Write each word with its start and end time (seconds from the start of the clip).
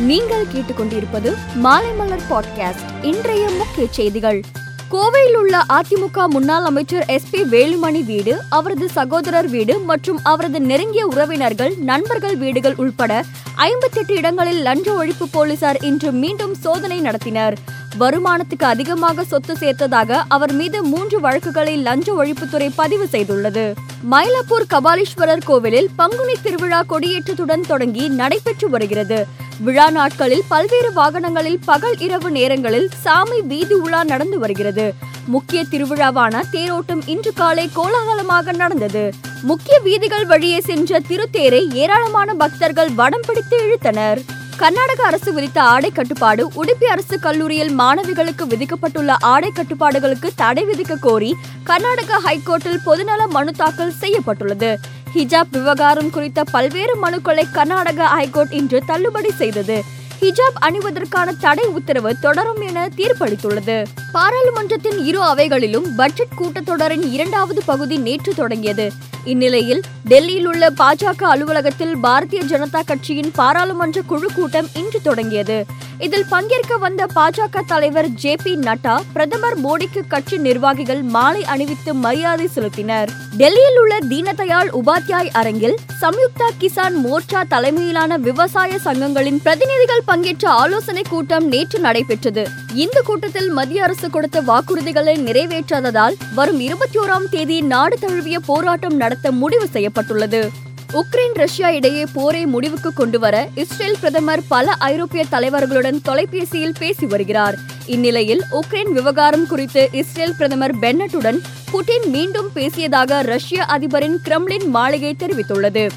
நீங்கள் 0.00 0.46
கேட்டுக்கொண்டிருப்பது 0.46 1.34
மாலை 1.54 1.92
மலர் 1.92 2.20
பாட்காஸ்ட் 2.30 3.04
இன்றைய 3.04 3.48
முக்கிய 3.50 3.86
செய்திகள். 3.90 4.42
கோவையில் 4.90 5.36
உள்ள 5.36 5.64
அதிமுக 5.68 6.28
முன்னாள் 6.28 6.64
அமைச்சர் 6.64 7.04
எஸ் 7.06 7.30
பி 7.30 7.42
வேலுமணி 7.42 8.04
வீடு 8.04 8.40
அவரது 8.48 8.88
சகோதரர் 8.88 9.48
வீடு 9.48 9.78
மற்றும் 9.78 10.20
அவரது 10.22 10.60
நெருங்கிய 10.60 11.06
உறவினர்கள் 11.06 11.74
நண்பர்கள் 11.76 12.36
வீடுகள் 12.36 12.74
உள்பட 12.76 13.24
ஐம்பத்தெட்டு 13.54 14.14
இடங்களில் 14.14 14.62
லஞ்ச 14.62 15.04
ஒழிப்பு 15.04 15.24
போலீசார் 15.30 15.76
இன்று 15.80 16.12
மீண்டும் 16.12 16.54
சோதனை 16.54 17.00
நடத்தினர். 17.00 17.56
வருமானத்துக்கு 17.98 18.64
அதிகமாக 18.64 19.24
சொத்து 19.24 19.52
சேர்த்ததாக 19.52 20.22
அவர் 20.28 20.52
மீது 20.52 20.82
மூன்று 20.82 21.20
வழக்குகளை 21.20 21.76
லஞ்ச 21.76 22.12
ஒழிப்புத்துறை 22.12 22.70
பதிவு 22.74 23.08
செய்துள்ளது. 23.12 23.74
மயிலாப்பூர் 24.10 24.66
கபாலீஸ்வரர் 24.70 25.44
கோவிலில் 25.44 25.88
பங்குனி 25.96 26.32
திருவிழா 26.42 26.82
கொடியேற்றத்துடன் 26.82 27.66
தொடங்கி 27.66 28.08
நடைபெற்று 28.08 28.70
வருகிறது. 28.70 29.26
விழா 29.58 29.90
நாட்களில் 29.90 30.42
பல்வேறு 30.48 30.92
வாகனங்களில் 30.92 31.58
பகல் 31.64 31.98
இரவு 31.98 32.30
நேரங்களில் 32.30 32.88
சாமி 33.02 33.40
வீதி 33.40 33.74
உலா 33.74 34.04
நடந்து 34.04 34.38
வருகிறது. 34.38 34.92
முக்கிய 35.26 35.64
திருவிழாவான 35.70 36.42
தேரோட்டம் 36.52 37.02
இன்று 37.06 37.32
காலை 37.32 37.70
கோலாகலமாக 37.74 38.52
நடந்தது. 38.52 39.12
முக்கிய 39.42 39.80
வீதிகள் 39.80 40.26
வழியே 40.26 40.60
சென்ற 40.60 41.00
திருத்தேரை 41.00 41.74
ஏராளமான 41.74 42.34
பக்தர்கள் 42.34 42.90
வடம் 42.94 43.26
பிடித்து 43.26 43.58
இழுத்தனர். 43.66 44.20
கர்நாடக 44.60 45.04
அரசு 45.04 45.32
விதித்த 45.32 45.62
ஆடை 45.62 45.90
கட்டுப்பாடு 45.90 46.48
உடுப்பி 46.48 46.84
அரசு 46.84 47.18
கல்லூரியில் 47.18 47.78
மாணவிகளுக்கு 47.78 48.42
விதிக்கப்பட்டுள்ள 48.48 49.14
ஆடை 49.20 49.52
கட்டுப்பாடுகளுக்கு 49.54 50.30
தடை 50.36 50.64
விதிக்க 50.64 50.96
கோரி 51.00 51.36
கர்நாடக 51.62 52.20
ஹைகோர்ட்டில் 52.24 52.78
பொதுநல 52.86 53.26
மனு 53.28 53.52
தாக்கல் 53.52 53.92
செய்யப்பட்டுள்ளது. 53.92 54.78
ஹிஜாப் 55.14 55.50
விவகாரம் 55.50 56.10
குறித்த 56.10 56.44
பல்வேறு 56.44 56.96
மனுக்களை 57.06 57.44
கர்நாடக 57.52 58.06
ஹைகோர்ட் 58.06 58.52
இன்று 58.52 58.82
தள்ளுபடி 58.86 59.30
செய்தது. 59.30 59.84
ஹிஜாப் 60.20 60.58
அணிவதற்கான 60.60 61.38
தடை 61.40 61.66
உத்தரவு 61.66 62.18
தொடரும் 62.18 62.60
என 62.60 62.88
தீர்ப்பளித்துள்ளது. 62.96 63.84
பாராளுமன்றத்தின் 64.12 64.98
இரு 65.04 65.20
அவைகளிலும் 65.22 65.86
பட்ஜெட் 65.96 66.36
கூட்டத்தொடரின் 66.38 67.04
இரண்டாவது 67.12 67.60
பகுதி 67.66 67.96
நேற்று 67.96 68.32
தொடங்கியது. 68.34 68.92
இந்நிலையில் 69.24 69.82
டெல்லியில் 70.04 70.46
உள்ள 70.46 70.70
பாஜக 70.70 71.22
அலுவலகத்தில் 71.22 71.94
பாரதிய 72.02 72.40
ஜனதா 72.52 72.80
கட்சியின் 72.84 73.30
பாராளுமன்ற 73.34 74.00
குழு 74.06 74.28
கூட்டம் 74.34 74.68
இன்று 74.74 75.00
தொடங்கியது. 75.02 75.58
இதில் 75.98 76.24
பங்கேற்க 76.28 76.76
வந்த 76.76 77.06
பாஜக 77.14 77.60
தலைவர் 77.66 78.08
ஜே 78.12 78.36
பி 78.44 78.52
நட்டா 78.56 78.94
பிரதமர் 79.12 79.56
மோடிக்கு 79.64 80.02
கட்சி 80.08 80.38
நிர்வாகிகள் 80.38 81.02
மாலை 81.02 81.44
அணிவித்து 81.44 81.94
மரியாதை 81.94 82.48
செலுத்தினர். 82.54 83.10
டெல்லியில் 83.36 83.78
உள்ள 83.78 83.98
தீனதயாள் 84.08 84.70
உபாத்யாய் 84.80 85.30
அரங்கில் 85.32 85.76
சம்யுக்தா 86.00 86.48
கிசான் 86.60 86.96
மோர்ச்சா 87.04 87.42
தலைமையிலான 87.48 88.16
விவசாய 88.16 88.78
சங்கங்களின் 88.84 89.40
பிரதிநிதிகள் 89.42 90.06
பங்கேற்ற 90.06 90.48
ஆலோசனை 90.50 91.04
கூட்டம் 91.08 91.46
நேற்று 91.46 91.78
நடைபெற்றது. 91.78 92.48
இந்த 92.74 93.00
கூட்டத்தில் 93.04 93.50
மத்திய 93.50 93.82
அரசு 93.82 93.99
கொடுத்த 94.08 94.40
வாக்குறுதிகளை 94.40 95.14
நிறைவேற்றாததால் 95.18 96.16
வரும் 96.34 96.60
இருபத்தி 96.60 96.98
ஓராம் 96.98 97.28
தேதி 97.30 97.60
நாடு 97.60 97.98
தழுவிய 97.98 98.38
போராட்டம் 98.38 98.96
நடத்த 98.96 99.32
முடிவு 99.32 99.68
செய்யப்பட்டுள்ளது. 99.68 100.50
உக்ரைன் 100.92 101.34
ரஷ்யா 101.34 101.68
இடையே 101.68 102.04
போரை 102.12 102.46
முடிவுக்கு 102.46 102.92
கொண்டுவர 102.92 103.48
இஸ்ரேல் 103.54 103.96
பிரதமர் 104.00 104.42
பல 104.48 104.72
ஐரோப்பிய 104.72 105.24
தலைவர்களுடன் 105.30 106.00
தொலைபேசியில் 106.02 106.74
பேசி 106.78 107.06
வருகிறார். 107.06 107.58
இந்நிலையில் 107.86 108.42
உக்ரைன் 108.52 108.92
விவகாரம் 108.92 109.46
குறித்து 109.46 109.88
இஸ்ரேல் 109.92 110.34
பிரதமர் 110.36 110.78
பென்னட்டுடன் 110.78 111.40
புட்டின் 111.72 112.08
மீண்டும் 112.10 112.50
பேசியதாக 112.54 113.22
ரஷ்ய 113.22 113.64
அதிபரின் 113.64 114.18
கிரெம்லின் 114.24 114.68
மாளிகை 114.68 115.16
தெரிவித்துள்ளது. 115.18 115.88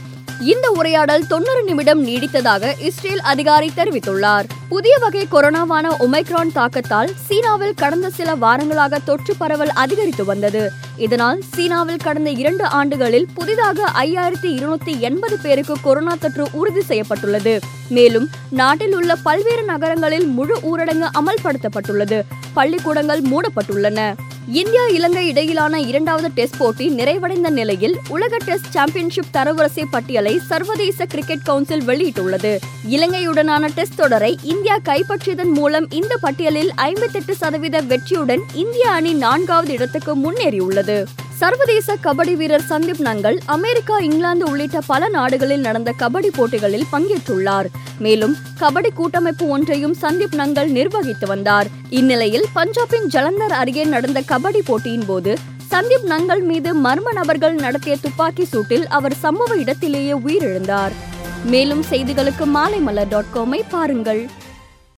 இந்த 0.42 0.70
உரையாடல் 0.70 1.28
தொண்ணூறு 1.28 1.64
நிமிடம் 1.64 2.08
நீடித்ததாக 2.08 2.80
இஸ்ரேல் 2.80 3.20
அதிகாரி 3.20 3.72
தெரிவித்துள்ளார். 3.76 4.44
புதிய 4.70 4.98
வகை 4.98 5.28
கொரோனாவான 5.32 5.92
ஒமைக்ரான் 6.00 6.52
தாக்கத்தால் 6.54 7.12
சீனாவில் 7.16 7.74
கடந்த 7.74 8.10
சில 8.10 8.36
வாரங்களாக 8.36 8.98
தொற்று 9.06 9.36
பரவல் 9.36 9.70
அதிகரித்து 9.70 10.26
வந்தது. 10.26 10.72
இதனால் 10.98 11.42
சீனாவில் 11.56 11.98
கடந்த 11.98 12.30
இரண்டு 12.30 12.66
ஆண்டுகளில் 12.66 13.28
புதிதாக 13.34 13.92
ஐயாயிரத்தி 14.06 14.44
இருநூத்தி 14.44 15.00
எண்பது 15.00 15.38
பேருக்கு 15.38 15.76
கொரோனா 15.82 16.16
தொற்று 16.20 16.48
உறுதி 16.52 16.82
செய்யப்பட்டுள்ளது. 16.82 17.60
மேலும் 17.90 18.30
நாட்டில் 18.50 18.96
உள்ள 18.96 19.16
பல்வேறு 19.16 19.64
நகரங்களில் 19.64 20.26
முழு 20.26 20.60
ஊரடங்கு 20.62 21.08
அமல்படுத்தப்பட்டுள்ளது. 21.20 22.22
பள்ளிக்கூடங்கள் 22.54 23.22
மூடப்பட்டுள்ளன. 23.22 24.14
இந்தியா 24.48 24.88
இலங்கை 24.88 25.28
இடையிலான 25.28 25.80
இரண்டாவது 25.80 26.32
டெஸ்ட் 26.34 26.58
போட்டி 26.58 26.90
நிறைவடைந்த 26.90 27.50
நிலையில் 27.50 27.98
உலக 28.10 28.38
டெஸ்ட் 28.46 28.70
சாம்பியன்ஷிப் 28.70 29.26
தரவரிசை 29.34 29.84
பட்டியலை 29.92 30.40
சர்வதேச 30.40 31.06
கிரிக்கெட் 31.06 31.42
கவுன்சில் 31.42 31.82
வெளியிட்டுள்ளது. 31.82 32.58
இலங்கையுடனான 32.90 33.68
டெஸ்ட் 33.74 33.96
தொடரை 33.96 34.40
இந்தியா 34.42 34.78
கைப்பற்றியதன் 34.78 35.54
மூலம் 35.54 35.90
இந்த 35.90 36.18
பட்டியலில் 36.18 36.72
ஐம்பத்தெட்டு 36.76 37.36
சதவீத 37.36 37.82
வெற்றியுடன் 37.82 38.42
இந்திய 38.54 38.92
அணி 38.92 39.14
நான்காவது 39.14 39.74
இடத்துக்கு 39.74 40.16
முன்னேறியுள்ளது. 40.16 41.06
சர்வதேச 41.38 41.96
கபடி 42.04 42.34
வீரர் 42.36 42.66
சந்தீப் 42.70 43.02
நங்கல் 43.02 43.38
அமெரிக்கா 43.46 43.98
இங்கிலாந்து 43.98 44.46
உள்ளிட்ட 44.50 44.80
பல 44.88 45.08
நாடுகளில் 45.10 45.60
நடந்த 45.60 45.94
கபடி 46.00 46.30
போட்டிகளில் 46.36 46.86
பங்கேற்றுள்ளார். 46.92 47.66
மேலும் 48.00 48.36
கபடி 48.60 48.90
கூட்டமைப்பு 48.94 49.48
ஒன்றையும் 49.48 49.96
சந்தீப் 50.02 50.36
நங்கல் 50.36 50.70
நிர்வகித்து 50.70 51.28
வந்தார். 51.28 51.68
இந்நிலையில் 51.90 52.46
பஞ்சாபின் 52.56 53.08
ஜலந்தர் 53.08 53.56
அருகே 53.62 53.84
நடந்த 53.84 54.22
கபடி 54.32 54.62
போட்டியின் 54.66 55.06
போது 55.06 55.38
சந்தீப் 55.72 56.06
நங்கல் 56.06 56.42
மீது 56.42 56.76
மர்ம 56.84 57.14
நபர்கள் 57.14 57.56
நடத்திய 57.56 57.98
துப்பாக்கி 58.02 58.48
சூட்டில் 58.54 58.86
அவர் 58.86 59.16
சம்பவ 59.24 59.54
இடத்திலேயே 59.56 60.14
உயிரிழந்தார். 60.14 60.92
மேலும் 61.46 61.84
செய்திகளுக்கு 61.90 62.46
மாலைமலர் 62.54 63.08
டாட் 63.10 63.34
காமை 63.34 63.62
பாருங்கள். 63.70 64.30